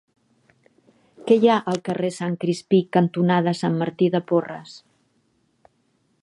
[1.31, 4.75] Què hi ha al carrer Sant Crispí cantonada Sant Martí de Porres?